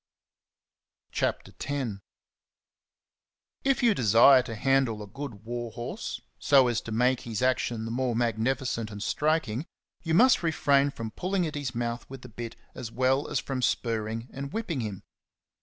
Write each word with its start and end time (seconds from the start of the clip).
s^ 0.01 0.03
CHAPTER 1.11 1.53
X. 1.59 1.91
I 3.63 3.69
F 3.69 3.83
you 3.83 3.93
desire 3.93 4.41
to 4.41 4.55
handle 4.55 5.03
a 5.03 5.07
good 5.07 5.45
war 5.45 5.71
horse 5.73 6.19
so 6.39 6.69
as 6.69 6.81
to 6.81 6.91
make 6.91 7.19
his 7.19 7.43
action 7.43 7.85
the 7.85 7.91
more 7.91 8.15
mag 8.15 8.37
nificent 8.37 8.89
and 8.89 9.03
striking, 9.03 9.67
you 10.01 10.15
must 10.15 10.41
refrain 10.41 10.89
from 10.89 11.11
pulHng 11.11 11.45
at 11.47 11.53
his 11.53 11.75
mouth 11.75 12.09
with 12.09 12.23
the 12.23 12.29
bit 12.29 12.55
as 12.73 12.91
well 12.91 13.27
as 13.27 13.37
from 13.37 13.61
spurring 13.61 14.27
and 14.33 14.51
whipping 14.51 14.79
him. 14.79 15.03